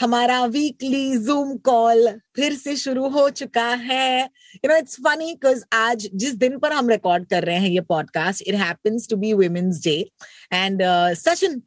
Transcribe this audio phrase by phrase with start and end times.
[0.00, 4.20] हमारा weekly Zoom call फिर से शुरू हो चुका है।
[4.54, 7.80] You know it's funny because आज जिस दिन पर हम रिकॉर्ड कर रहे हैं ये
[7.88, 9.94] podcast it happens to be Women's Day
[10.52, 10.82] and
[11.22, 11.60] Sachin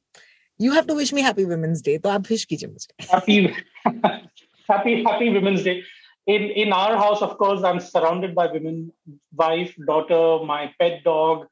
[0.60, 3.36] you have to wish me happy Women's Day तो आप विश कीजिए मुझे। Happy
[4.70, 5.82] happy happy Women's Day
[6.27, 8.90] in in our house of course I am surrounded by women
[9.44, 11.46] wife daughter my pet dog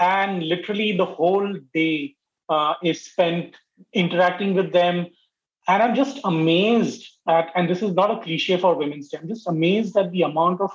[0.00, 1.90] and literally the whole day
[2.84, 3.56] is spent
[4.00, 4.98] interacting with them
[5.68, 9.28] and i'm just amazed at and this is not a cliche for women's day i'm
[9.28, 10.70] just amazed at the amount of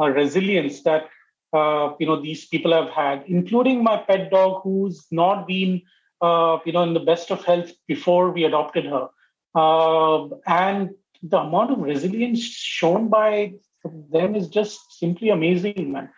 [0.00, 1.08] uh, resilience that
[1.52, 5.82] uh, you know these people have had including my pet dog who's not been
[6.20, 9.08] uh, you know in the best of health before we adopted her.
[9.54, 10.90] Uh, and
[11.22, 13.52] the amount of resilience shown by
[13.84, 16.08] them is just simply amazing man.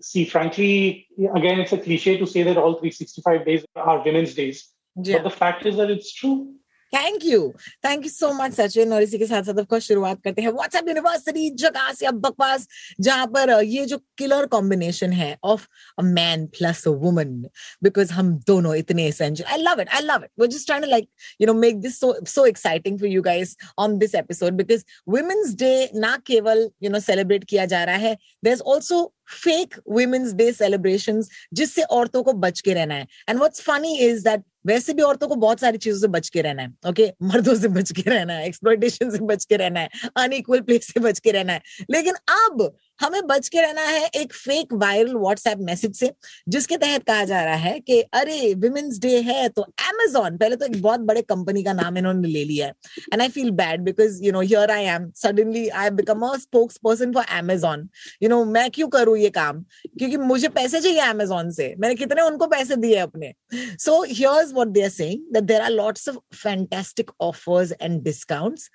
[0.00, 4.68] See frankly again it's a cliche to say that all 365 days are women's days.
[4.96, 6.52] But the fact is that it's true
[6.92, 7.48] thank you
[7.84, 10.88] thank you so much Sachin और इसी के साथ साथ of course शुरुआत करते हैं WhatsApp
[10.88, 12.66] university जगास या बकवास
[13.00, 15.66] जहाँ पर ये जो किलर कॉम्बिनेशन है of
[15.98, 17.34] a man plus a woman
[17.82, 21.08] because हम दोनों इतने essential I love it I love it वो just trying like
[21.40, 25.54] you know make this so so exciting for you guys on this episode because Women's
[25.54, 30.32] Day ना केवल you know celebrate किया जा रहा है there is also fake Women's
[30.32, 33.06] Day celebration जिससे औरतों को बच के रहना है.
[33.28, 36.42] And what's funny is that वैसे भी औरतों को बहुत सारी चीज़ों से बच के
[36.42, 37.34] रहना है ओके okay?
[37.34, 41.00] मर्दों से बच के रहना है एक्सप्लोइटेशन से बच के रहना है अनइक्वल प्लेस से
[41.00, 45.58] बच के रहना है। लेकिन अब हमें बच के रहना है एक फेक वायरल व्हाट्सएप
[45.58, 46.12] मैसेज से,
[46.48, 50.66] जिसके तहत कहा जा रहा है कि, अरे विमेन्स डे है तो Amazon, पहले तो
[50.66, 52.72] एक बहुत बड़े कंपनी का नाम इन्होंने ले लिया है।
[53.12, 56.36] And I feel bad because you know here I am suddenly I become a
[56.76, 57.88] spokesperson for Amazon.
[58.22, 59.62] You know मैं क्यों करूँ ये काम?
[59.98, 64.67] क्योंकि मुझे पैसे चाहिए Amazon से। मैंने कितने उनको पैसे दिए अपने। So here's What
[64.67, 68.69] they are saying that there are lots of fantastic offers and discounts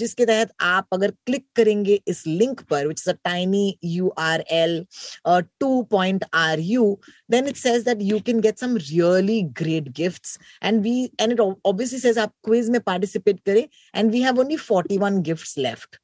[0.00, 4.86] जिसके तहत आप अगर क्लिक करेंगे इस लिंक पर which is a tiny URL
[5.24, 10.38] uh, 2.ru, then it says that you can get some really great gifts.
[10.60, 14.56] And we and it obviously says आप quiz में participate करें and we have only
[14.56, 15.98] 41 gifts left.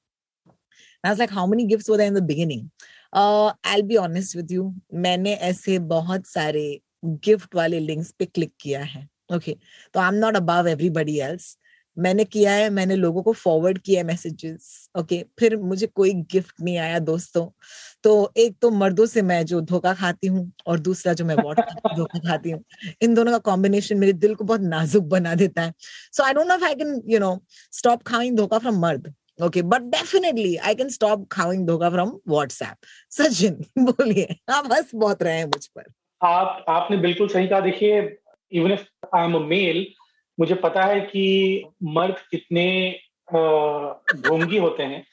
[1.04, 2.70] And I was like, how many gifts were there in the beginning?
[3.12, 4.72] Uh, I'll be honest with you.
[4.94, 6.66] मैंने ऐसे बहुत सारे
[7.03, 9.63] gift वाले links पे click किया है। Okay okay.
[9.93, 11.57] तो I am not above everybody else
[11.97, 16.13] मैंने किया है मैंने लोगों को फॉरवर्ड किया है मैसेजेस ओके okay, फिर मुझे कोई
[16.13, 17.45] गिफ्ट नहीं आया दोस्तों।
[18.03, 21.95] तो एक तो मर्दों से मैं जो धोखा खाती हूँ और दूसरा जो मैं व्हाट्सएप
[21.97, 22.63] धोखा खाती हूँ।
[23.01, 25.73] इन दोनों का कॉम्बिनेशन मेरे दिल को बहुत नाजुक बना देता है।
[26.13, 27.39] So I don't know if I can you know
[27.71, 29.13] stop खाइंग धोखा फ्रॉम मर्द
[29.43, 32.77] okay but definitely I can stop खाइंग धोखा फ्रॉम व्हाट्सएप
[33.11, 35.83] सचिन बोलिए आप हंस बहुत रहे हैं मुझ पर।
[36.23, 38.17] आप, आपने बिल्कुल सही कहा। देखिए
[38.51, 39.93] even if I am a male
[40.39, 42.99] मुझे पता है कि मर्द कितने
[44.15, 45.07] ढोंगी होते हैं।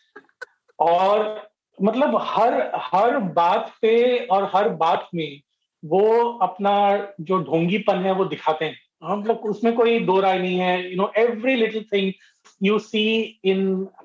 [0.78, 1.48] और
[1.82, 5.40] मतलब हर हर बात पे और हर बात में
[5.84, 10.90] वो अपना जो ढोंगीपन है वो दिखाते हैं। मतलब उसमें कोई दो राय नहीं है।
[10.90, 12.12] You know every little thing
[12.62, 13.10] you see
[13.46, 13.58] in,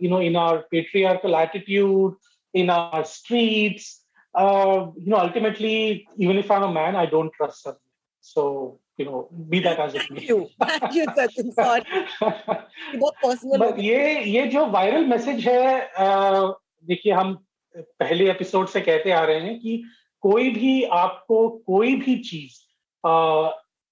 [0.03, 2.11] you know, in our patriarchal attitude,
[2.53, 4.02] in our streets
[4.35, 7.77] uh, you know ultimately even if i'm a man i don't trust her.
[8.21, 10.25] So you know be that as it may.
[10.25, 10.49] you.
[10.59, 11.53] Thank you Sachin.
[11.53, 11.83] Sorry.
[12.99, 16.53] बहुत personal But ये ये जो viral message है
[16.87, 17.33] देखिए हम
[17.75, 19.83] पहले episode से कहते आ रहे हैं कि
[20.23, 22.59] कोई भी आपको कोई भी चीज़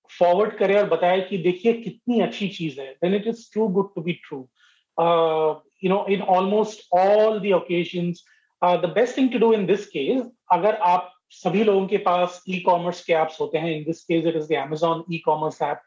[0.10, 3.94] फॉरवर्ड करे और बताए कि देखिए कितनी अच्छी चीज़ है then it is too good
[3.96, 4.40] to be true
[5.84, 8.24] you know in almost all the occasions
[8.62, 10.22] the best thing to do in this case
[10.52, 14.26] अगर आप सभी लोगों के पास ई कॉमर्स के एप्स होते हैं in this case
[14.26, 15.82] it is the Amazon e commerce app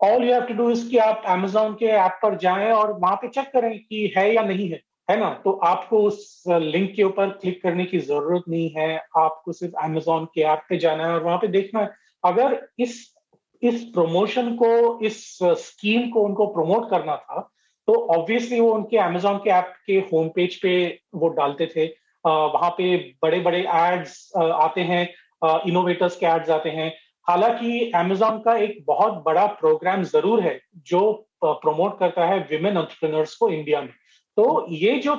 [0.00, 3.16] all you have to do is कि आप Amazon के ऐप पर जाएँ और वहाँ
[3.16, 4.80] पे चेक करें कि है या नहीं है
[5.10, 5.28] है ना?
[5.44, 10.26] तो आपको उस लिंक के ऊपर क्लिक करने की ज़रूरत नहीं है, आपको सिर्फ़ Amazon
[10.34, 11.90] के ऐप पे जाना है और वहाँ पे देखना है।
[12.24, 13.12] अगर इस
[13.62, 17.40] इस प्रमोशन को, इस स्कीम को उनको प्रमोट करना था
[17.88, 20.72] तो ऑब्वियसली वो उनके Amazon के ऐप के होम पेज पे
[21.14, 21.86] वो डालते थे।
[22.24, 25.08] वहाँ पे बड़े बड़े एड्स आते हैं
[25.68, 26.92] इनोवेटर्स के एड्स आते हैं।
[27.26, 31.12] हालाँकि Amazon का एक बहुत बड़ा प्रोग्राम ज़रूर है, जो
[31.44, 33.92] प्रमोट करता है विमेन एंटरप्रेन्योर्स को इंडिया में।
[34.36, 35.14] तो ये जो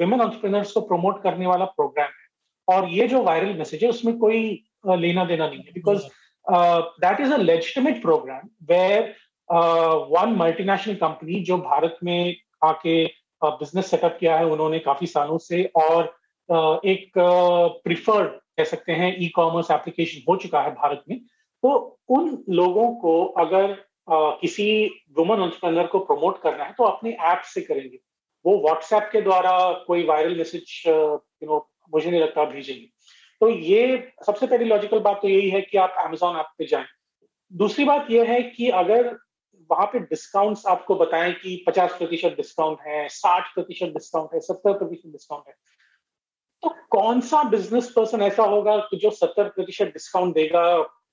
[0.00, 2.26] विमेन एंटरप्रेन्योर्स को प्रमोट करने वाला प्रोग्राम है,
[2.68, 6.06] और ये जो वायरल मैसेज है, उसमें कोई लेना देना नहीं है। Because
[6.46, 9.14] that is a legitimate program where
[9.48, 13.04] one multinational company जो भारत में आके
[13.42, 16.16] बिज़नेस सेटअप किया है, उन्होंने काफ़ी सालों से, और
[16.48, 17.12] एक
[17.84, 21.18] प्रिफर्ड कह सकते हैं ई कॉमर्स एप्लीकेशन हो चुका है भारत में।
[21.62, 23.76] तो उन लोगों को अगर
[24.10, 24.66] किसी
[25.18, 27.98] वुमन ऑन्टरप्रनर को प्रमोट करना है तो अपने ऐप से करेंगे।
[28.44, 32.86] वो व्हाट्सएप के द्वारा कोई वायरल मैसेज यू नो मुझे नहीं लगता भेजेंगे।
[33.40, 36.86] तो ये सबसे पहली लॉजिकल बात तो यही है कि आप अमेजोन ऐप पे जाएँ।
[37.52, 39.16] दूसरी बात यह है कि अगर
[39.70, 44.78] वहाँ पे डिस्काउंट्स आपको बताएँ कि 50 प्रतिशत डिस्काउंट है 60 प्रतिशत डिस्काउंट है 70
[44.78, 45.54] प्रतिशत डिस्काउंट है
[46.62, 50.62] तो कौन सा बिज़नेस पर्सन ऐसा होगा कि जो 70 प्रतिशत डिस्काउंट देगा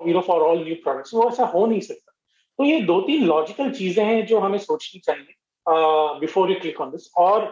[0.05, 2.11] hero for all new products वो ऐसा हो नहीं सकता।
[2.59, 6.89] तो ये दो तीन लॉजिकल चीज़ें हैं जो हमें सोचनी चाहिए before you click on
[6.91, 7.45] this और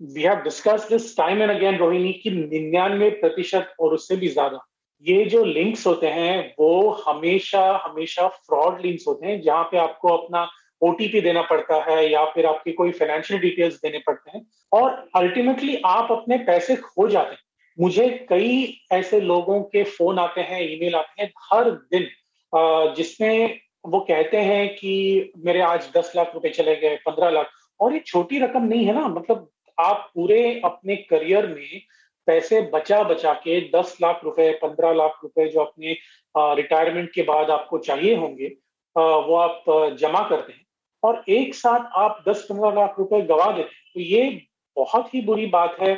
[0.00, 4.58] we have discuss this time and again Rohini, की निन्यानवे प्रतिशत और उससे भी ज़्यादा।
[5.06, 10.08] ये जो लिंक्स होते हैं, वो हमेशा हमेशा फ्रॉड लिंक्स होते हैं, जहाँ पे आपको
[10.08, 10.44] अपना
[10.82, 15.76] ओटीपी देना पड़ता है या फिर आपकी कोई फाइनेंशियल डिटेल्स देने पड़ते हैं। और अल्टीमेटली
[15.86, 17.40] आप अपने पैसे खो जाते हैं।
[17.78, 22.08] मुझे कई ऐसे लोगों के फ़ोन आते हैं ईमेल आते हैं हर दिन
[22.96, 27.50] जिसमें वो कहते हैं कि मेरे आज दस लाख रुपए चले गए, पंद्रह लाख।
[27.80, 31.80] और ये छोटी रकम नहीं है ना मतलब आप पूरे अपने करियर में
[32.28, 35.96] पैसे बचा बचा के दस लाख रुपए, पंद्रह लाख रुपए जो अपने
[36.56, 38.46] रिटायरमेंट के बाद आपको चाहिए होंगे
[38.96, 39.64] वो आप
[39.98, 40.61] जमा करते हैं।
[41.04, 44.30] और एक साथ आप दस पंद्रह लाख रुपए गवा देते हैं तो ये
[44.76, 45.94] बहुत ही बुरी बात है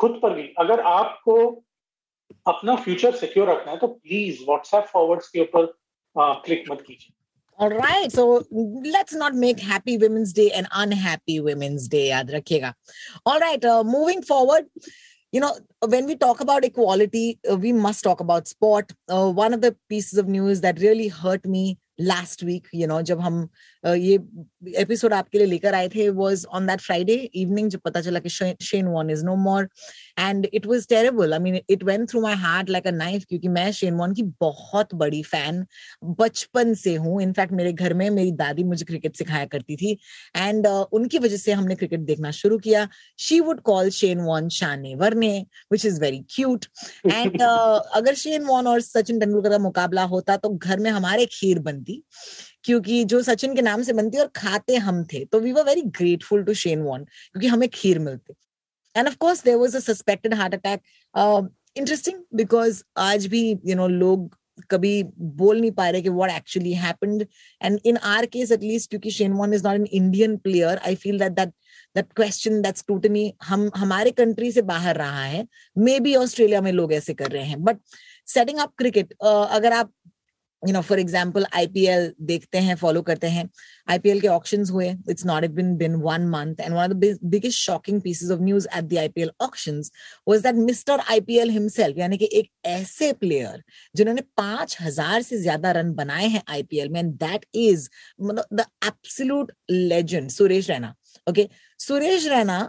[0.00, 1.36] खुद पर भी अगर आपको
[2.48, 5.74] अपना फ्यूचर सिक्योर रखना है तो प्लीज़ व्हाट्सएप फॉरवर्ड्स के ऊपर
[6.16, 7.12] क्लिक मत कीजिए
[7.58, 8.44] All right, so
[8.84, 12.08] let's not make Happy Women's Day an unhappy Women's Day.
[12.08, 12.72] याद रखिएगा.
[13.26, 14.66] All right, uh, moving forward,
[15.32, 15.52] you know,
[15.86, 18.92] when we talk about equality, uh, we must talk about sport.
[19.08, 23.00] Uh, one of the pieces of news that really hurt me last week you know
[23.02, 23.48] जब हम
[23.84, 24.18] ये
[24.76, 28.28] episode आपके लिए लेकर आए थे was on that Friday evening जब पता चला कि
[28.28, 29.68] Shane Warne is no more
[30.18, 33.48] and it was terrible I mean it went through my heart like a knife क्योंकि
[33.48, 35.64] मैं शेन वॉन की बहुत बड़ी फ़ैन
[36.20, 37.20] बचपन से हूँ.
[37.22, 39.96] इनफैक्ट मेरे घर में मेरी दादी मुझे क्रिकेट सिखाया करती थी.
[40.36, 42.88] एंड uh, उनकी वजह से हमने क्रिकेट देखना शुरू किया.
[43.18, 45.34] She would call Shane Warne Shane Warne
[45.72, 46.64] which is very cute
[47.06, 51.58] and अगर शेन वॉन और सचिन तेंदुलकर का मुकाबला होता तो घर में हमारे खीर
[51.58, 51.83] बनती
[52.64, 55.82] क्योंकि जो सचिन के नाम से बनती और खाते हम थे तो we were very
[55.98, 58.34] grateful to Shane Warne क्योंकि हमें खीर मिलती।
[58.94, 60.80] And of course there was a suspected heart attack
[61.76, 64.36] interesting because आज भी यू you नो know, लोग
[64.70, 65.02] कभी
[65.38, 67.26] बोल नहीं पा रहे कि what actually happened
[67.62, 71.18] and in our case at least क्योंकि Shane Warne is not an Indian player I feel
[71.18, 71.48] that that
[71.96, 75.46] that question that scrutiny हम हमारे कंट्री से बाहर रहा है।
[75.76, 77.78] मे बी ऑस्ट्रेलिया में लोग ऐसे कर रहे हैं। बट
[78.26, 79.92] सेटिंग अप क्रिकेट अगर आप
[80.66, 83.48] you know for example IPL देखते हैं फॉलो करते हैं।
[83.90, 87.58] आईपीएल के ऑप्शन हुए it's not been been one month and one of the biggest
[87.58, 89.82] shocking pieces of news at the IPL auction
[90.28, 93.62] was that mister IPL himself यानी कि एक ऐसे प्लेयर
[93.96, 97.88] जिन्होंने पाँच हज़ार से ज़्यादा रन बनाए हैं आईपीएल में and that is
[98.22, 100.94] the absolute legend Suresh Raina
[101.26, 101.48] okay
[101.80, 102.62] Suresh Raina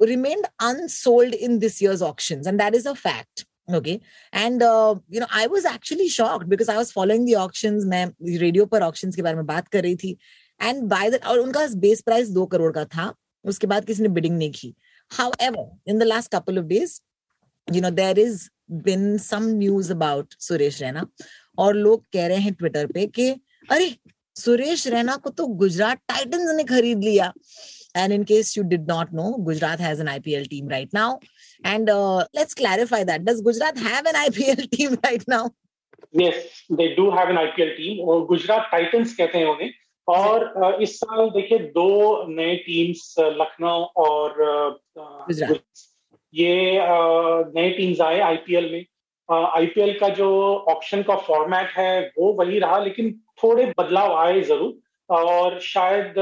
[0.00, 3.44] remained unsold in this year's auctions, and that is a fact.
[3.76, 3.98] Okay
[4.34, 8.04] and you know I was actually shocked because I was following the auction मैं
[8.38, 10.16] radio पर auction के बारे में बात कर रही थी.
[10.60, 13.12] And by the और उनका बेस प्राइस दो करोड़ का था.
[13.44, 14.74] उसके बाद किसी ने बिडिंग नहीं की.
[15.42, 17.00] However in the last couple of days
[17.68, 21.06] you know there is been some news about Suresh Raina
[21.58, 23.30] और लोग कह रहे हैं ट्विटर पे कि,
[23.70, 23.94] अरे
[24.36, 27.32] सुरेश रैना को तो गुजरात टाइटन्स ने खरीद लिया.
[27.94, 31.18] And in case you did not know, Gujarat has an IPL team right now.
[31.64, 33.24] And uh, let's clarify that.
[33.24, 35.50] Does Gujarat have an IPL team right now?
[36.12, 38.06] Yes, they do have an IPL team.
[38.06, 39.70] और Gujarat Titans कहते हैं उन्हें
[40.08, 44.80] और इस साल देखिए दो नए टीम्स लखनऊ और
[46.34, 46.78] ये
[47.54, 48.84] नए टीम्स आए आईपीएल में
[49.28, 50.30] आईपीएल का जो
[50.70, 54.78] ऑप्शन का फॉर्मेट है वो वही रहा लेकिन थोड़े बदलाव आए ज़रूर
[55.10, 56.18] और शायद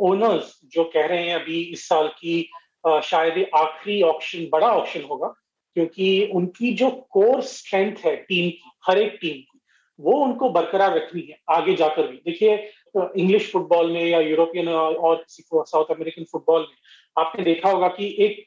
[0.00, 2.50] ओनर्स जो कह रहे हैं अभी इस साल की
[2.86, 5.34] शायद आखिरी ऑप्शन बड़ा ऑप्शन होगा
[5.76, 9.60] क्योंकि उनकी जो कोर स्ट्रेंथ है टीम की हर एक टीम की
[9.98, 12.56] वो उनको बरकरार रखनी है आगे जाकर भी। देखिए
[12.96, 16.76] इंग्लिश फुटबॉल में या यूरोपियन और साउथ अमेरिकन फुटबॉल में
[17.16, 18.46] आपने देखा होगा कि एक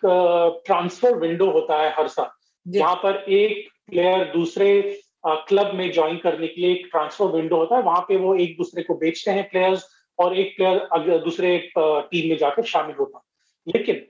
[0.65, 2.29] ट्रांसफ़र विंडो होता है हर साल।
[2.65, 4.81] जहाँ पर एक प्लेयर दूसरे
[5.23, 8.55] क्लब में ज्वाइन करने के लिए एक ट्रांसफ़र विंडो होता है, वहाँ पे वो एक
[8.57, 9.87] दूसरे को बेचते हैं प्लेयर्स
[10.19, 14.05] और एक प्लेयर दूसरे टीम में जाकर शामिल होता है। लेकिन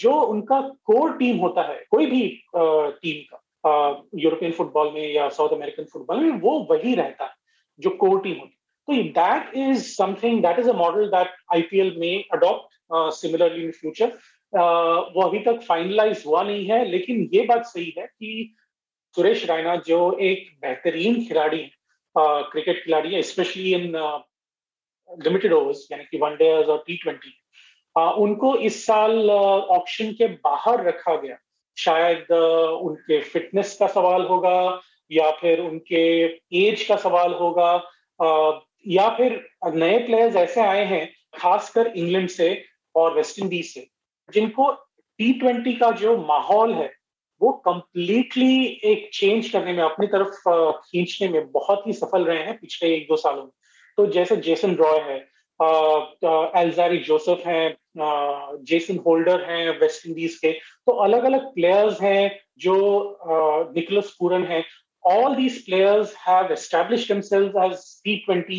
[0.00, 3.42] जो उनका कोर टीम होता है, कोई भी टीम का
[4.14, 7.30] यूरोपियन फुटबॉल में या साउथ अमेरिकन फुटबॉल में, वो वही रहता है,
[7.80, 8.54] जो कोर टीम होती है।
[8.88, 14.12] तो that is something that is a model that IPL में अडॉप्ट सिमिलरली इन फ्यूचर
[14.52, 18.54] वो अभी तक फाइनलाइज हुआ नहीं है, लेकिन ये बात सही है कि
[19.16, 21.58] सुरेश रायना, जो एक बेहतरीन खिलाड़ी
[22.16, 23.92] क्रिकेट खिलाड़ी है स्पेशली इन
[25.10, 27.32] लिमिटेड ओवर्स यानी कि वनडे और टी ट्वेंटी
[27.96, 31.36] उनको इस साल ऑप्शन के बाहर रखा गया।
[31.76, 34.80] शायद उनके फिटनेस का सवाल होगा,
[35.10, 36.02] या फिर उनके
[36.58, 37.72] एज का सवाल होगा
[38.88, 39.40] या फिर
[39.74, 42.48] नए प्लेयर्स ऐसे आए हैं, खासकर इंग्लैंड से
[42.94, 43.86] और वेस्ट इंडीज से,
[44.28, 44.70] जिनको
[45.18, 46.92] टी ट्वेंटी का जो माहौल है
[47.42, 50.48] वो कंप्लीटली एक चेंज करने में, अपनी तरफ़
[50.84, 53.50] खींचने में बहुत ही सफल रहे हैं पिछले एक दो सालों में।
[53.98, 55.18] तो जैसे जेसन रॉय है
[56.62, 57.76] एल्जारी जोसेफ हैं
[58.64, 62.74] जेसन होल्डर हैं वेस्ट इंडीज के तो अलग अलग प्लेयर्स हैं जो
[63.74, 64.64] निकोलस पूरन हैं।
[65.04, 68.56] All these players have established themselves as T20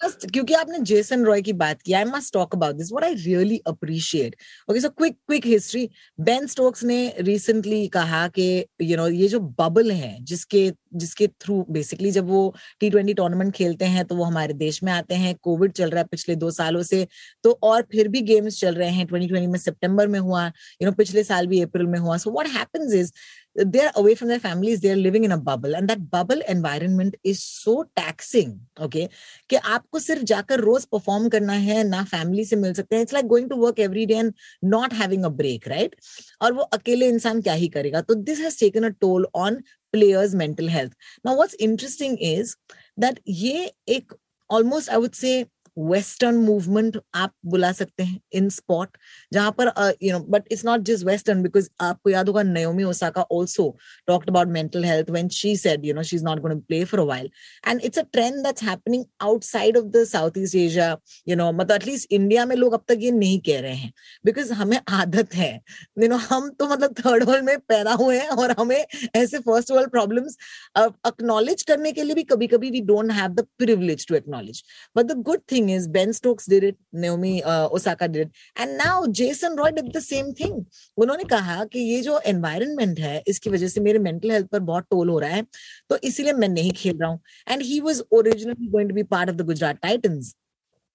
[0.00, 0.32] specialists.
[0.32, 3.60] क्योंकि आपने जेसन रॉय की बात की I must talk about this what I really
[3.66, 4.36] appreciate
[4.70, 5.88] okay so quick quick history
[6.20, 8.48] Ben Stokes ने रिसेंटली कहा कि
[8.82, 12.42] यू नो ये जो बबल है जिसके जिसके थ्रू बेसिकली जब वो
[12.80, 16.00] टी ट्वेंटी टूर्नामेंट खेलते हैं तो वो हमारे देश में आते हैं कोविड चल रहा
[16.00, 17.06] है पिछले दो सालों से
[17.44, 20.50] तो और फिर भी गेम्स चल रहे हैं ट्वेंटी ट्वेंटी में सितंबर में हुआ यू
[20.50, 23.12] you नो know, पिछले साल भी अप्रैल में हुआ so what happens is
[23.56, 27.42] they're away from their families they're living in a bubble, and that bubble environment is
[27.42, 29.08] so taxing, okay,
[29.50, 33.12] कि आपको सिर्फ़ जाकर रोज परफॉर्म करना है, ना फैमिली से मिल सकते हैं। It's
[33.12, 34.32] like going to work every day and
[34.64, 35.96] not having a break right
[36.42, 38.00] और वो अकेले इंसान क्या ही करेगा?
[38.00, 40.92] तो this has taken a toll on players mental health
[41.26, 42.54] now what's interesting is
[43.00, 44.12] that ये एक
[44.50, 45.44] almost I would say
[45.78, 48.96] western movement आप बुला सकते हैं इन स्पॉट
[49.32, 49.72] जहाँ पर
[50.02, 53.68] you know but it's not just western because आपको याद होगा Naomi Osaka also
[54.06, 56.84] talked about mental health when she said you know she is not going to play
[56.84, 57.30] for a while
[57.66, 60.96] and it's a trend that's happening outside of the South East Asia
[61.28, 63.92] you know मतलब at least India में लोग अब तक ये नहीं कह रहे हैं
[64.24, 67.92] बिकॉज़ हमें आदत है। यू you नो know, हम तो मतलब थर्ड वर्ल्ड में पैदा
[67.94, 68.84] हुए हैं और हमें
[69.16, 70.36] ऐसे फ़र्स्ट वर्ल्ड प्रॉब्लम्स
[70.76, 74.62] अक्नॉलेज करने के लिए भी कभी कभी we don't have the privilege to acknowledge
[74.96, 78.78] but the good thing is Ben Stokes did it, Naomi uh, Osaka did it, and
[78.78, 80.64] now Jason Roy did the same thing.
[80.98, 84.86] उन्होंने कहा कि ये जो एनवायरनमेंट है इसकी वजह से मेरे मेंटल हेल्थ पर बहुत
[84.90, 85.42] टोल हो रहा है
[85.90, 89.30] तो इसीलिए मैं नहीं खेल रहा हूँ। And he was originally going to be part
[89.30, 90.34] of the Gujarat Titans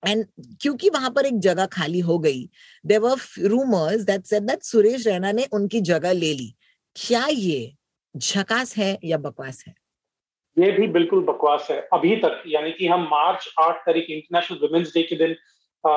[0.07, 0.25] and
[0.61, 2.49] क्योंकि वहाँ पर एक जगह खाली हो गई
[2.85, 6.53] there were rumours that said that Suresh Raina ने उनकी जगह ले ली।
[6.95, 7.73] क्या ये
[8.15, 9.73] झकास है या बकवास है?
[10.57, 14.93] ये भी बिल्कुल बकवास है। अभी तक, यानी कि हम मार्च आठ तारीख इंटरनेशनल वुमेन्स
[14.93, 15.35] डे के दिन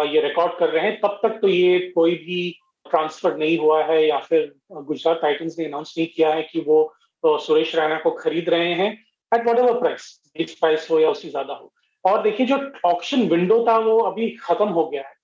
[0.06, 2.40] ये रिकॉर्ड कर रहे हैं। तब तक तो ये कोई भी
[2.86, 6.82] ट्रांसफ़र नहीं हुआ है या फिर गुजरात टाइटन्स ने अनाउंस नहीं किया है कि वो
[7.24, 8.90] तो सुरेश रैना को खरीद रहे हैं।
[9.32, 10.04] एट वट एवर प्राइस
[10.38, 11.72] बीस प्राइस हो या उससे ज़्यादा हो।
[12.04, 15.14] और देखिए, जो ऑप्शन विंडो था वो अभी खत्म हो गया है।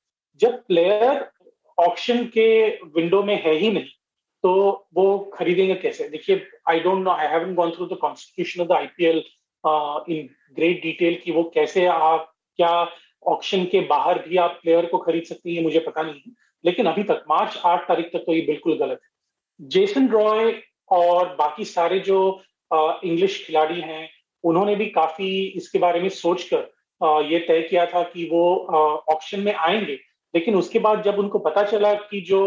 [0.41, 1.25] जब प्लेयर
[1.79, 3.91] ऑप्शन के विंडो में है ही नहीं
[4.45, 4.53] तो
[4.95, 6.09] वो खरीदेंगे कैसे?
[6.09, 9.23] देखिए I don't know I haven't gone through the constitution of the IPL
[10.15, 12.73] in great detail कि वो कैसे आप क्या
[13.27, 16.33] ऑप्शन के बाहर भी आप प्लेयर को खरीद सकती हैं मुझे पता नहीं
[16.65, 20.55] लेकिन अभी तक मार्च आठ तारीख तक तो ये बिल्कुल गलत है। जेसन रॉय
[20.91, 22.19] और बाकी सारे जो
[22.71, 24.09] इंग्लिश uh, खिलाड़ी हैं
[24.45, 26.71] उन्होंने भी काफ़ी इसके बारे में सोचकर
[27.01, 28.45] uh, ये तय किया था कि वो
[29.15, 29.99] ऑप्शन uh, में आएँगे।
[30.35, 32.41] लेकिन उसके बाद जब उनको पता चला कि जो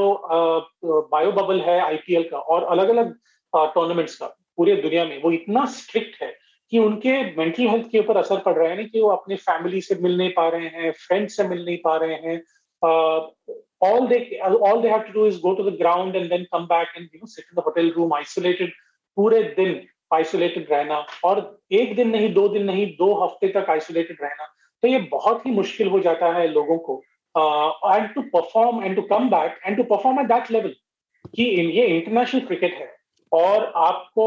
[0.85, 3.13] बायो बबल है आईपीएल का और अलग अलग
[3.53, 4.27] टूर्नामेंट्स का
[4.57, 6.35] पूरे दुनिया में, वो इतना स्ट्रिक्ट है
[6.71, 9.81] कि उनके मेंटल हेल्थ के ऊपर असर पड़ रहा है नहीं कि वो अपने फैमिली
[9.81, 12.41] से मिल नहीं पा रहे हैं फ्रेंड से मिल नहीं पा रहे हैं।
[13.83, 16.65] All they all they have to do is go to the ground and then come
[16.67, 18.73] back and you know sit in the hotel room isolated
[19.17, 19.81] पूरे दिन
[20.13, 24.45] आइसोलेटेड रहना और एक दिन नहीं, दो दिन नहीं, दो हफ़्ते तक आइसोलेटेड रहना।
[24.83, 27.01] तो ये बहुत ही मुश्किल हो जाता है लोगों को।
[27.37, 30.75] And to perform and to come back and to perform at that level
[31.35, 32.95] कि ये इंटरनेशनल क्रिकेट है।
[33.31, 34.25] और आपको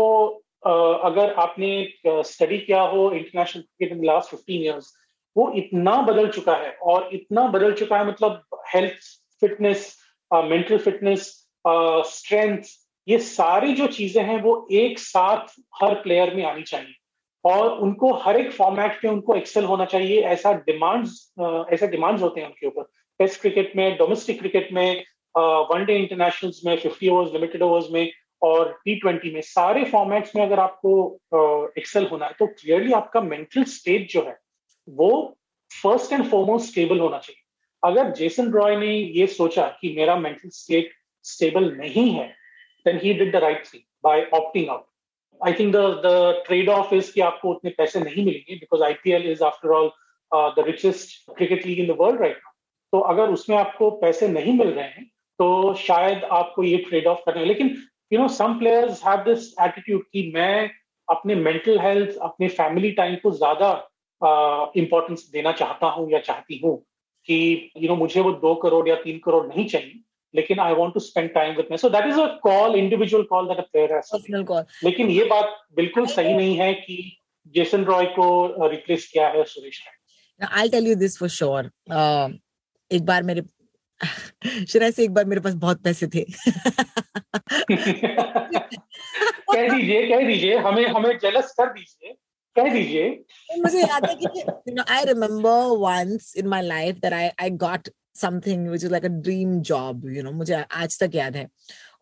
[0.67, 1.71] uh, अगर आपने
[2.07, 4.93] स्टडी uh, किया हो international cricket in last fifteen years
[5.37, 9.97] वो इतना बदल चुका है। और इतना बदल चुका है मतलब health fitness
[10.31, 11.27] mental fitness
[12.07, 12.63] strength
[13.09, 16.95] ये सारी जो चीज़ें हैं वो एक साथ हर प्लेयर में आनी चाहिए।
[17.45, 22.23] और उनको हर एक फॉर्मेट पे उनको एक्सेल होना चाहिए। ऐसा डिमांड्स uh, ऐसे डिमांड्स
[22.23, 22.89] होते हैं उनके ऊपर।
[23.21, 28.11] टेस्ट क्रिकेट में डोमेस्टिक क्रिकेट में वनडे इंटरनेशनल्स में फिफ्टी ओवर्स लिमिटेड ओवर्स में
[28.43, 30.93] और टी ट्वेंटी में, सारे फॉर्मेट्स में अगर आपको
[31.79, 34.37] एक्सेल होना है तो क्लियरली आपका मेंटल स्टेट जो है,
[34.89, 35.37] वो
[35.71, 37.43] फ़र्स्ट एंड फॉरमोस्ट स्टेबल होना चाहिए।
[37.83, 40.93] अगर जेसन रॉय ने ये सोचा कि मेरा मेंटल स्टेट
[41.25, 42.27] स्टेबल नहीं है
[42.87, 44.87] then he did the right thing by opting out
[45.41, 49.45] I think the trade off is कि आपको उतने पैसे नहीं मिलेंगे because IPL is
[49.45, 49.91] after all
[50.57, 52.50] the richest cricket league in the world right now
[52.93, 55.05] तो अगर उसमें आपको पैसे नहीं मिल रहे हैं
[55.39, 57.77] तो शायद आपको ये ट्रेड ऑफ़ करना है। लेकिन
[58.13, 60.71] you know some players have this attitude कि मैं
[61.09, 63.71] अपने मेंटल हेल्थ अपने फैमिली टाइम को ज़्यादा
[64.77, 66.77] इंपॉर्टेंस देना चाहता हूँ या चाहती हूँ
[67.29, 67.39] कि
[67.77, 70.01] यू you नो know, मुझे वो दो करोड़ या तीन करोड़ नहीं चाहिए
[70.35, 73.49] लेकिन I want to spend time with me so that is a call individual call
[73.49, 76.99] that a player has लेकिन ये बात बिल्कुल सही नहीं है कि
[77.55, 78.29] जेसन रॉय को
[78.69, 79.83] रिप्लेस किया है Suresh
[80.41, 81.71] I tell you this for sure
[82.93, 83.43] एक बार मेरे
[84.69, 86.25] शराय से एक बार मेरे पास बहुत पैसे थे।
[89.51, 92.15] कह दीजिए कह दीजिए हमें हमें जेलस कर दीजिए
[92.57, 93.09] कह दीजिए।
[93.59, 97.51] मुझे याद है कि you know I remember once in my life that I I
[97.51, 101.49] got something which is like a dream job you know मुझे आज तक याद है।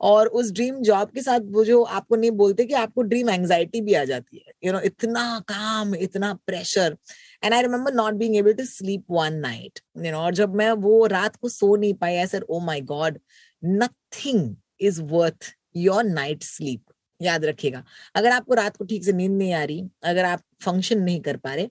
[0.00, 3.80] और उस ड्रीम जॉब के साथ वो जो आपको नहीं बोलते कि आपको ड्रीम एंजाइटी
[3.80, 6.96] भी आ जाती है। यू you नो know, इतना काम इतना pressure
[7.42, 10.70] and I remember not being able to sleep one night you know और जब मैं
[10.86, 13.18] वो रात को सो नहीं पाई I said oh my God
[13.62, 16.82] nothing is worth your night sleep
[17.20, 17.82] याद रखिएगा।
[18.16, 21.36] अगर आपको रात को ठीक से नींद नहीं आ रही, अगर आप फ़ंक्शन नहीं कर
[21.36, 21.68] पा रहे,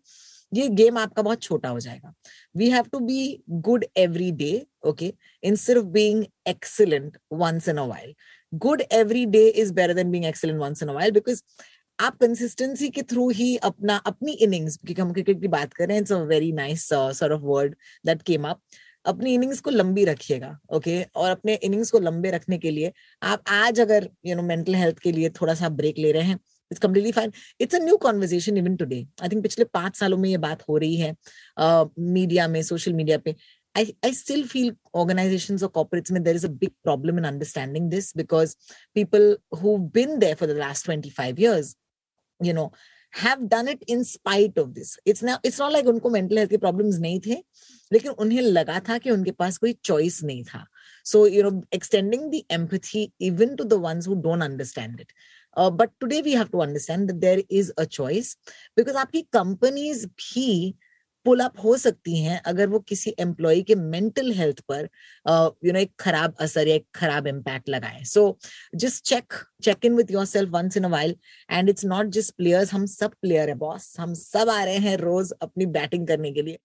[0.52, 2.14] ये गेम आपका बहुत छोटा हो जाएगा।
[2.56, 7.86] We have to be good every day okay instead of being excellent once in a
[7.86, 8.14] while
[8.54, 11.42] good every day is better than being excellent once in a while because
[12.00, 16.12] आप कंसिस्टेंसी के through ही अपना अपनी innings क्योंकि हम cricket की बात करें it's
[16.12, 17.76] a very nice sort of word
[18.06, 18.62] that came up
[19.06, 21.16] अपनी इनिंग्स को लंबी रखिएगा ओके okay?
[21.16, 22.92] और अपने इनिंग्स को लंबे रखने के लिए
[23.24, 26.40] आप आज अगर यू नो मेंटल हेल्थ के लिए थोड़ा सा ब्रेक ले रहे हैं
[26.72, 30.30] it's completely fine it's a new conversation even today I think पिछले पाँच सालों में
[30.30, 31.16] ये बात हो रही है
[31.60, 33.36] मीडिया uh, में सोशल मीडिया पे.
[33.76, 37.26] I, I still feel organizations or corporates, I mean, there is a big problem in
[37.26, 38.56] understanding this because
[38.96, 41.76] people who've been there for the last 25 years,
[42.42, 42.72] you know,
[43.14, 44.98] have done it in spite of this.
[45.06, 47.38] It's now it's not like उनको mental health के problems नहीं थे,
[47.94, 50.66] लेकिन उन्हें लगा था कि उनके पास कोई choice नहीं था.
[51.04, 55.12] So, you know, extending the empathy even to the ones who don't understand it.
[55.58, 58.38] But today we have to understand that there is a choice
[58.78, 60.76] because आपकी कंपनीज़ भी
[61.28, 64.88] पुल अप हो सकती हैं, अगर वो किसी एम्प्लॉय के मेंटल हेल्थ पर
[65.66, 68.38] यू नो एक खराब असर या एक खराब इम्पैक्ट लगाए। So
[68.76, 71.16] just check check in with yourself once in a while
[71.50, 74.96] and it's not just players हम सब प्लेयर है बॉस हम सब आ रहे हैं
[74.98, 76.58] रोज अपनी बैटिंग करने के लिए।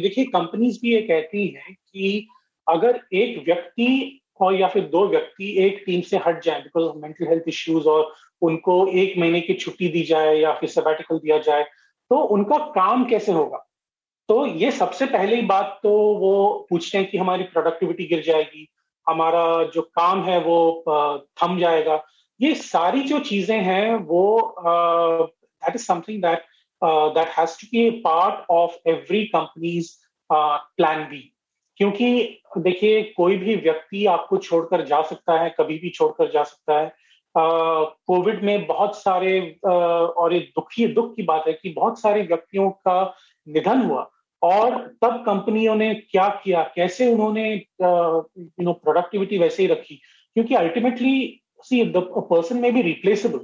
[0.00, 2.26] देखिए कंपनीज़ भी ये कहती हैं कि
[2.66, 6.96] अगर एक व्यक्ति और या फिर दो व्यक्ति एक टीम से हट जाए because of
[6.96, 8.12] mental health issues और
[8.42, 11.64] उनको एक महीने की छुट्टी दी जाए या फिर सेबेटिकल दिया जाए
[12.12, 13.58] तो उनका काम कैसे होगा?
[14.28, 18.68] तो ये सबसे पहली बात तो वो पूछते हैं कि हमारी प्रोडक्टिविटी गिर जाएगी,
[19.06, 20.84] हमारा जो काम है वो
[21.42, 22.02] थम जाएगा।
[22.40, 26.44] ये सारी जो चीज़ें हैं वो that is something that
[26.82, 29.90] that has to be part of every company's
[30.30, 31.28] plan B
[31.76, 36.80] क्योंकि देखिए, कोई भी व्यक्ति आपको छोड़कर जा सकता है, कभी भी छोड़कर जा सकता
[36.80, 36.94] है।
[37.36, 42.70] कोविड में बहुत सारे और ये दुखी दुख की बात है कि बहुत सारे व्यक्तियों
[42.70, 43.14] का
[43.48, 44.08] निधन हुआ
[44.42, 46.62] और तब कंपनियों ने क्या किया?
[46.76, 49.94] कैसे उन्होंने यू नो प्रोडक्टिविटी वैसे ही रखी?
[50.36, 53.40] क्योंकि ultimately see the person may be replaceable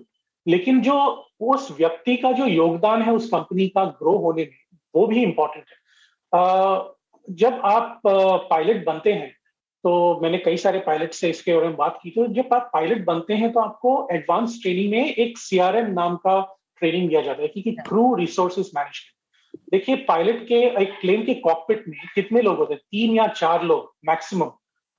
[0.47, 0.95] लेकिन जो
[1.41, 5.65] उस व्यक्ति का जो योगदान है, उस कंपनी का ग्रो होने में, वो भी इम्पोर्टेंट
[5.65, 5.77] है।
[7.29, 8.01] जब आप
[8.51, 9.38] पायलट बनते हैं
[9.85, 13.05] तो मैंने कई सारे पायलट से इसके बारे में बात की तो जब आप पायलट
[13.05, 16.41] बनते हैं तो आपको एडवांस ट्रेनिंग में एक सीआरएम नाम का
[16.77, 19.17] ट्रेनिंग दिया जाता है क्योंकि थ्रू रिसोर्सेज मैनेजमेंट
[19.71, 22.81] देखिए पायलट के एक प्लेन के कॉकपिट में कितने लोग होते हैं?
[22.81, 24.51] तीन या चार लोग मैक्सिमम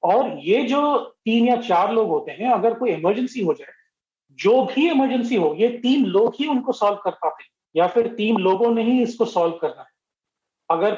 [0.04, 3.72] और ये जो तीन या चार लोग होते हैं अगर कोई इमरजेंसी हो जाए
[4.39, 8.08] जो भी इमरजेंसी हो ये तीन लोग ही उनको सॉल्व कर पाते हैं या फिर
[8.08, 9.88] तीन लोगों ने ही इसको सॉल्व करना है।
[10.70, 10.94] अगर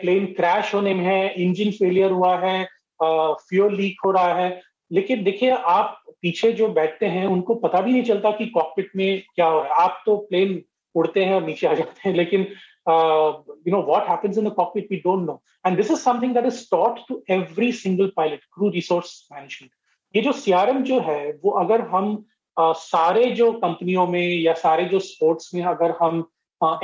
[0.00, 4.60] प्लेन क्रैश होने में है इंजन फेलियर हुआ है फ्यूल लीक हो रहा है।
[4.92, 9.22] लेकिन देखिए आप पीछे जो बैठते हैं उनको पता भी नहीं चलता कि कॉकपिट में
[9.34, 10.62] क्या हो रहा है। आप तो प्लेन
[10.94, 14.88] उड़ते हैं और नीचे आ जाते हैं लेकिन you know what happens in the cockpit
[14.90, 18.68] we don't know and this is something that is taught to every single pilot crew
[18.70, 19.70] resource management
[20.16, 22.24] ये जो सीआरएम जो है वो अगर हम
[22.60, 26.24] uh, सारे जो कंपनियों में या सारे जो स्पोर्ट्स में अगर हम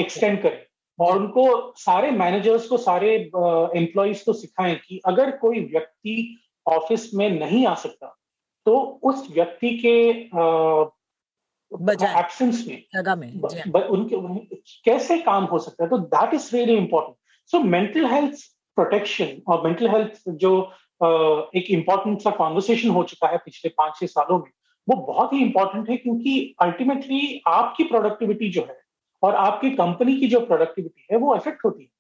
[0.00, 0.58] एक्सटेंड uh, करें
[1.00, 7.28] और उनको सारे मैनेजर्स को सारे एम्प्लॉयज़ को सिखाएँ कि अगर कोई व्यक्ति ऑफ़िस में
[7.30, 8.16] नहीं आ सकता
[8.66, 9.96] तो उस व्यक्ति के
[11.72, 14.16] एब्सेंस में जगह में ब, उनके
[14.84, 15.90] कैसे काम हो सकता है?
[15.90, 18.34] तो that is really important so mental health
[18.74, 20.52] protection और मेंटल हेल्थ जो
[21.56, 24.50] एक इंपॉर्टेंट सा कॉन्वर्सेशन हो चुका है पिछले पाँच छह सालों में
[24.88, 28.79] वो बहुत ही इंपॉर्टेंट है क्योंकि अल्टीमेटली आपकी प्रोडक्टिविटी जो है
[29.22, 31.90] और आपकी कंपनी की जो प्रोडक्टिविटी है, वो अफेक्ट होती है।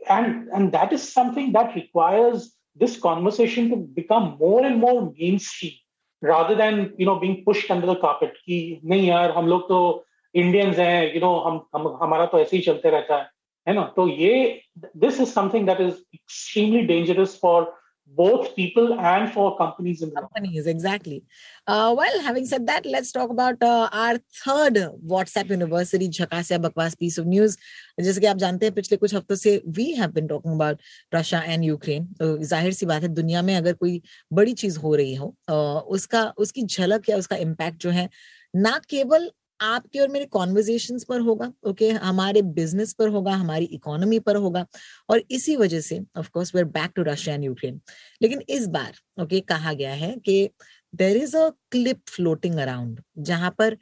[0.00, 2.46] And and that is something that requires
[2.78, 5.02] this conversation to become more and more
[5.38, 9.68] mainstream rather than you know being pushed under the carpet कि नहीं यार, हम लोग
[9.68, 13.30] तो इंडियंस हैं यू नो हम हम, हमारा तो ऐसे ही चलते रहता है।
[13.66, 13.82] है ना?
[13.96, 17.74] तो ये this is something that is extremely dangerous for
[18.16, 21.22] both people and for companies the companies exactly
[21.66, 24.78] uh, well having said that let's talk about uh, our third
[25.12, 27.56] whatsapp university झकासिया बकवास piece of news
[28.00, 29.60] जैसे कि आप जानते हैं पिछले कुछ हफ्तों से
[29.96, 30.80] have been talking about
[31.14, 34.00] Russia and Ukraine तो ज़ाहिर सी बात है दुनिया में अगर कोई
[34.32, 38.08] बड़ी चीज़ हो रही हो uh, उसका उसकी झलक या उसका इम्पैक्ट जो है
[38.56, 39.30] ना केवल
[39.64, 42.02] आपके और मेरे कॉन्वर्जेशन पर होगा ओके okay?
[42.02, 44.66] हमारे बिज़नेस पर होगा हमारी इकोनॉमी पर होगा
[45.08, 47.80] और इसी वजह से of course we back to Russia and Ukraine
[48.22, 50.48] लेकिन इस बार ओके okay, कहा गया है कि
[50.94, 53.76] there is a clip floating around जहाँ पर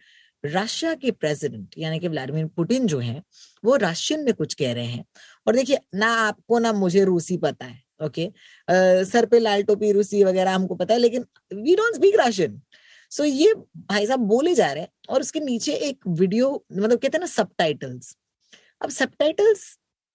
[0.45, 3.23] रशिया के प्रेसिडेंट यानी कि व्लादिमीर पुतिन जो है
[3.65, 5.05] वो रशियन में कुछ कह रहे हैं
[5.47, 8.37] और देखिए ना आपको ना मुझे रूसी पता है ओके okay?
[8.69, 12.61] uh, सर पे लाल टोपी रूसी वगैरह हमको पता है लेकिन we don't speak Russian
[13.13, 17.19] so ये भाई साहब बोले जा रहे हैं और उसके नीचे एक वीडियो मतलब कहते
[17.19, 17.49] हैं ना सब
[18.83, 19.11] अब सब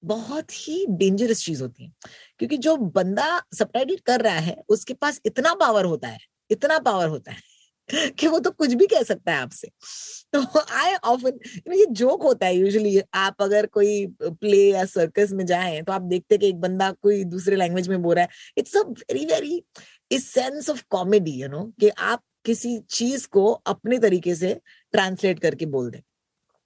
[0.03, 1.91] बहुत ही डेंजरस चीज़ होती है,
[2.39, 3.71] क्योंकि जो बंदा सब
[4.07, 6.19] कर रहा है, उसके पास इतना पावर होता है,
[6.51, 7.41] इतना पावर होता है
[8.19, 9.67] कि वो तो कुछ भी कह सकता है आपसे।
[10.33, 11.39] तो आई ऑफन
[11.73, 16.01] ये जोक होता है यूजुअली आप अगर कोई प्ले या सर्कस में जाएँ तो आप
[16.01, 19.63] देखते कि एक बंदा कोई दूसरे लैंग्वेज में बोल रहा है। इट्स अ वेरी वेरी
[20.11, 24.53] इस sense of comedy you know कि आप किसी चीज़ को अपने तरीके से
[24.93, 26.01] ट्रांसलेट करके बोल दे।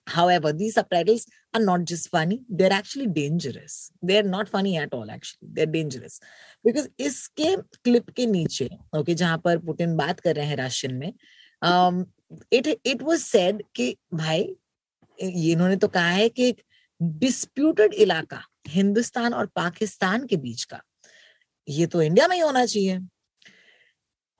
[0.30, 4.76] However the subtitles are not just funny they are actually dangerous they are not funny
[4.78, 6.20] at all actually they are dangerous
[6.66, 10.96] because इसके क्लिप के नीचे ओके okay, जहाँ पर पुटिन बात कर रहे हैं राशियन
[10.96, 11.14] में
[12.54, 14.56] इट इट वॉज़ सेड कि भाई
[15.20, 16.62] इन्होंने तो कहा है कि एक
[17.20, 20.82] डिस्प्यूटेड इलाका हिंदुस्तान और पाकिस्तान के बीच का
[21.68, 23.00] ये तो इंडिया में ही होना चाहिए।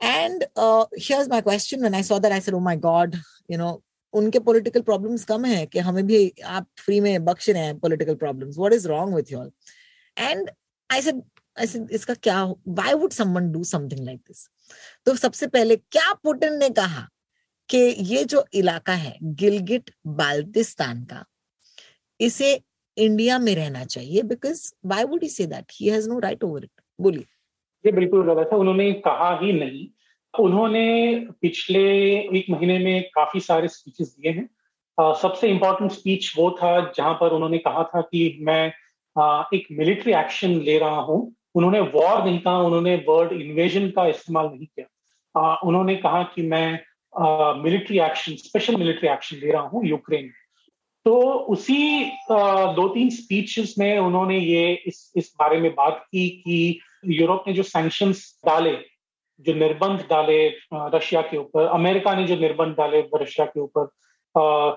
[0.02, 1.82] And uh, here's my question.
[1.82, 3.16] When I saw that, I said, "Oh my God,
[3.50, 3.84] you know,
[4.14, 8.16] उनके पॉलिटिकल प्रॉब्लम्स कम है कि हमें भी आप फ्री में बख्श रहे हैं political
[8.16, 9.52] problems what is wrong with you all
[10.18, 10.50] and
[10.90, 11.22] I said
[11.60, 14.48] I said इसका क्या why would someone do something like this
[15.06, 17.08] तो सबसे पहले क्या पुटिन ने कहा
[17.70, 17.78] कि
[18.14, 21.24] ये जो इलाका है गिलगिट बाल्टिस्तान का
[22.20, 22.60] इसे
[22.98, 24.22] इंडिया में रहना चाहिए?
[24.22, 27.26] Because why would he say that he has no right over it बोलिए।
[27.86, 29.88] ये बिल्कुल गलत है उन्होंने कहा ही नहीं।
[30.34, 31.84] उन्होंने पिछले
[32.38, 34.50] एक महीने में काफ़ी सारे स्पीचेस दिए हैं।
[34.98, 38.72] uh, सबसे इम्पोर्टेंट स्पीच वो था जहाँ पर उन्होंने कहा था कि मैं
[39.16, 44.06] uh, एक मिलिट्री एक्शन ले रहा हूँ। उन्होंने वॉर नहीं कहा उन्होंने वर्ड इन्वेजन का
[44.08, 44.86] इस्तेमाल नहीं किया।
[45.36, 46.80] uh, उन्होंने कहा कि मैं
[47.64, 50.32] military action special military action ले रहा हूँ यूक्रेन में।
[51.06, 51.20] तो
[51.54, 52.06] उसी
[52.76, 57.54] दो तीन स्पीचेस में उन्होंने ये इस इस बारे में बात की कि यूरोप ने
[57.54, 58.12] जो सैंक्शन
[58.46, 58.78] डाले,
[59.40, 63.86] जो निर्बंध डाले रशिया के ऊपर, अमेरिका ने जो निर्बंध डाले रशिया के ऊपर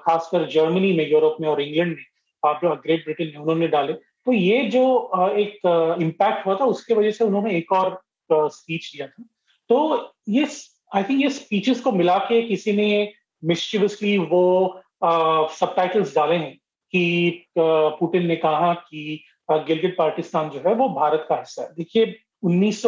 [0.04, 4.62] खासकर जर्मनी में, यूरोप में और इंग्लैंड में ग्रेट ब्रिटेन में उन्होंने डाले। तो ये
[4.70, 4.85] जो
[5.28, 5.58] एक
[6.02, 9.24] इम्पैक्ट हुआ था, उसके वजह से उन्होंने एक और स्पीच दिया था।
[9.70, 10.46] तो ये
[10.94, 13.12] आई थिंक ये स्पीचेस को मिला के किसी ने
[13.44, 16.54] मिस्चिवसली वो सब डाले हैं
[16.92, 22.16] कि पुतिन ने कहा कि गिलगित पाकिस्तान जो है वो भारत का हिस्सा है। देखिए,
[22.42, 22.83] उन्नीस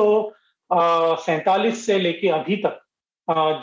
[1.87, 2.81] से लेके अभी तक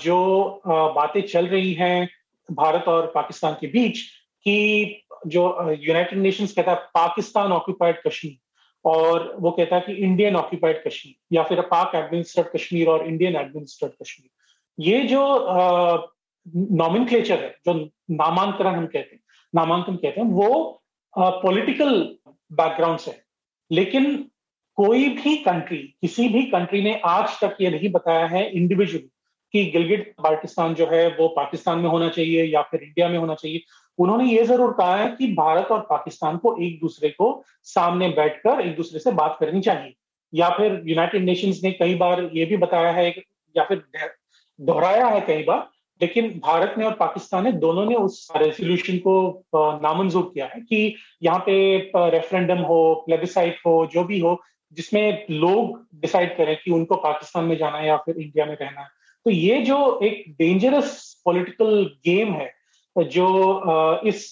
[0.01, 2.09] जो बातें चल रही हैं
[2.49, 3.99] भारत और पाकिस्तान के बीच
[4.45, 8.37] कि जो यूनाइटेड नेशंस कहता है पाकिस्तान ऑक्यूपाइड कश्मीर
[8.85, 13.35] और वो कहता है कि इंडियन ऑक्यूपाइड कश्मीर या फिर पाक एडमिनिस्ट्रेट कश्मीर और इंडियन
[13.35, 14.29] एडमिनिस्ट्रेट कश्मीर।
[14.79, 15.21] ये जो
[16.75, 17.73] नॉमिन है, जो
[18.11, 19.21] नामांतरण हम कहते हैं,
[19.53, 20.81] नामांकन कहते हैं, वो
[21.13, 21.93] पॉलिटिकल
[22.51, 23.19] बैकग्राउंड से।
[23.71, 24.15] लेकिन
[24.77, 29.07] कोई भी कंट्री किसी भी कंट्री ने आज तक ये नहीं बताया है इंडिविजुअली
[29.53, 33.35] कि गिलगिट पाकिस्तान जो है, वो पाकिस्तान में होना चाहिए या फिर इंडिया में होना
[33.35, 33.61] चाहिए।
[33.97, 38.61] उन्होंने ये ज़रूर कहा है कि भारत और पाकिस्तान को एक दूसरे को सामने बैठकर
[38.61, 39.93] एक दूसरे से बात करनी चाहिए।
[40.33, 43.09] या फिर यूनाइटेड नेशंस ने कई बार ये भी बताया है
[43.55, 43.83] या फिर
[44.59, 45.70] दोहराया है कई बार
[46.01, 49.45] लेकिन भारत ने और पाकिस्तान ने दोनों ने उस रेजोल्यूशन को
[49.83, 54.41] नामंजूर किया है कि यहाँ पे रेफरेंडम हो प्लेबिसाइट हो, जो भी हो,
[54.73, 58.81] जिसमें लोग डिसाइड करें कि उनको पाकिस्तान में जाना है या फिर इंडिया में रहना
[58.81, 58.87] है।
[59.25, 62.51] तो ये जो एक डेंजरस पॉलिटिकल गेम है,
[62.95, 64.29] जो इस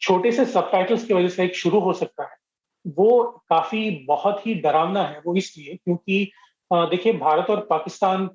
[0.00, 2.36] छोटे से सब की वजह से एक शुरू हो सकता है,
[2.84, 6.30] वो काफ़ी बहुत ही डरावना है वो इसलिए क्योंकि
[6.72, 8.28] देखिए भारत और पाकिस्तान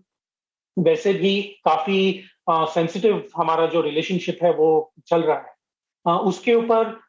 [0.78, 7.00] वैसे भी काफ़ी सेंसिटिव हमारा जो रिलेशनशिप है वो चल रहा है। उसके ऊपर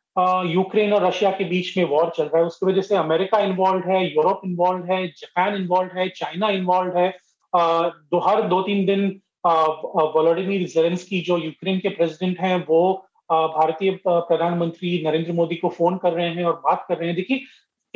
[0.48, 3.90] यूक्रेन और रशिया के बीच में वॉर चल रहा है। उसकी वजह से अमेरिका इन्वॉल्व
[3.90, 7.08] है, यूरोप इन्वॉल्व है, जापान इन्वॉल्व है, चाइना इन्वॉल्व है।
[7.52, 9.08] दो, हर दो तीन दिन
[9.46, 12.92] वोलोडिमिर जेलेंस्की जो यूक्रेन के प्रेसिडेंट हैं, वो
[13.30, 17.40] भारतीय प्रधानमंत्री नरेंद्र मोदी को फ़ोन कर रहे हैं और बात कर रहे हैं। देखिए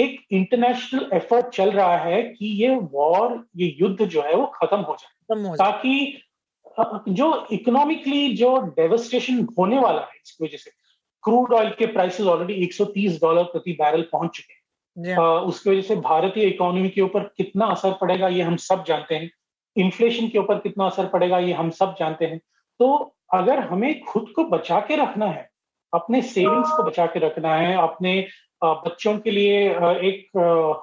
[0.00, 4.76] एक इंटरनेशनल एफर्ट चल रहा है कि ये वॉर ये युद्ध जो है वो खत्म
[4.76, 6.22] हो जाए। ताकि
[7.08, 10.70] जो इकोनॉमिकली जो डेवस्टेशन होने वाला है इसकी वजह से
[11.24, 14.60] क्रूड ऑयल के प्राइसेस ऑलरेडी 130 डॉलर प्रति बैरल पहुँच चुके हैं।
[14.96, 15.20] yeah.
[15.20, 19.30] उसकी वजह से भारतीय इकोनॉमी के ऊपर कितना असर पड़ेगा ये हम सब जानते हैं।
[19.76, 22.38] इन्फ्लेशन के ऊपर कितना असर पड़ेगा ये हम सब जानते हैं।
[22.80, 25.50] तो अगर हमें खुद को बचा के रखना है
[25.94, 28.26] अपने सेविंग्स को बचा के रखना है अपने
[28.62, 29.58] बच्चों के लिए
[30.08, 30.26] एक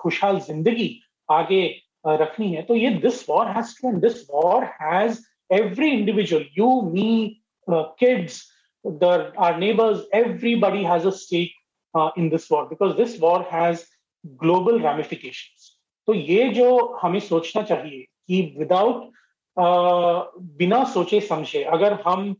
[0.01, 0.89] खुशहाल ज़िंदगी
[1.29, 1.63] आगे
[2.07, 6.69] रखनी है। तो ये this war has to end this war has every individual you
[6.91, 8.41] me kids
[8.85, 13.83] our neighbours everybody has a stake in this war because this war has
[14.43, 15.73] global ramification
[16.07, 16.67] तो ये जो
[17.01, 19.11] हमें सोचना चाहिए कि विदाउट
[20.57, 22.31] बिना सोचे समझे, अगर हम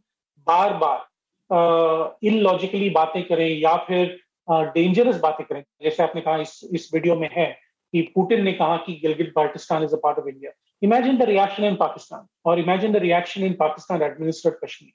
[0.48, 6.90] बार बार इलॉजिकली बातें करें या फिर डेंजरस बातें करें। जैसे आपने कहा इस इस
[6.94, 7.46] वीडियो में है
[7.94, 10.52] कि पुतिन ने कहा कि Gilgit Baltistan is a part of India
[10.84, 14.94] imagine the reaction in Pakistan और imagine the reaction in Pakistan administrate Kashmir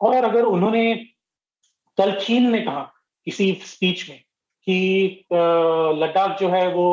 [0.00, 0.94] और अगर उन्होंने
[1.98, 2.82] कल चीन ने कहा
[3.24, 4.18] किसी स्पीच में
[4.66, 6.86] कि लद्दाख जो है वो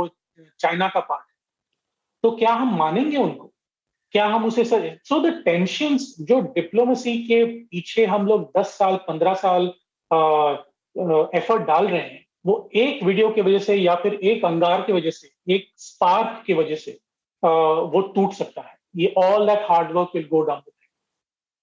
[0.59, 1.35] चाइना का पार्ट है।
[2.23, 3.53] तो क्या हम मानेंगे उनको?
[4.11, 9.33] क्या हम उसे सो द टेंशन जो डिप्लोमेसी के पीछे हम लोग 10 साल 15
[9.35, 9.67] साल
[10.95, 14.93] एफर्ट डाल रहे हैं वो एक वीडियो की वजह से या फिर एक अंगार की
[14.93, 16.99] वजह से एक स्पार्क की वजह से
[17.43, 20.61] वो टूट सकता है। ये all that hard work will go down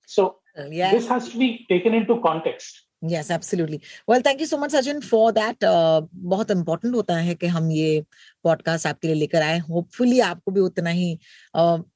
[0.08, 4.74] so this has to be taken into context yes absolutely well thank you so much
[4.74, 8.02] Sachin for that बहुत इंपॉर्टेंट होता है कि हम ये
[8.44, 11.18] पॉडकास्ट आपके लिए लेकर आए होपफुली आपको भी उतना ही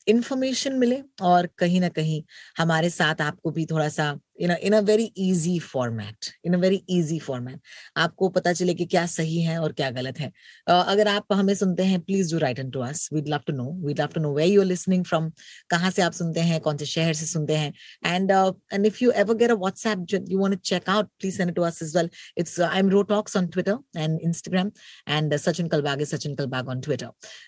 [0.08, 2.22] इंफॉर्मेशन मिले और कहीं ना कहीं
[2.58, 6.82] हमारे साथ आपको भी थोड़ा सा in in a very easy format in a very
[6.88, 7.60] easy format
[7.96, 10.28] आपको पता चले कि क्या सही है और क्या गलत है।
[10.70, 13.52] uh, अगर आप हमें सुनते हैं please do write in to us we'd love to
[13.52, 15.30] know we'd love to know where you listening from
[15.70, 17.72] कहाँ से आप सुनते हैं कौन से शहर से सुनते हैं।
[18.06, 18.30] And
[18.72, 21.62] and if you ever get a WhatsApp you want to check out please send to
[21.62, 24.70] us as well it's I am ro talks on Twitter and Instagram
[25.08, 27.07] and Sachin Kalbag Sachin Kalbag on Twitter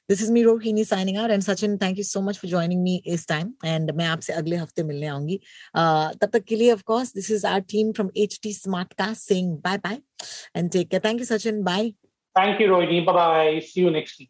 [0.10, 3.02] this is me Rohini signing out and Sachin thank you so much for joining me
[3.16, 6.82] इस time and मैं आपसे अगले हफ्ते मिलने आऊंगी uh, तब तक के लिए of
[6.94, 10.00] course this is our team from HT Smartcast saying bye bye
[10.56, 11.00] and take care.
[11.00, 11.64] Thank you, Sachin.
[11.64, 11.94] Bye.
[12.36, 13.06] Thank you, Rohini.
[13.06, 13.60] Bye bye.
[13.60, 14.30] See you next week.